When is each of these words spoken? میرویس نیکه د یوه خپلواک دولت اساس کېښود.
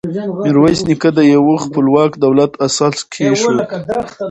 میرویس 0.43 0.79
نیکه 0.87 1.09
د 1.17 1.19
یوه 1.35 1.55
خپلواک 1.65 2.11
دولت 2.23 2.51
اساس 2.67 2.97
کېښود. 3.13 3.57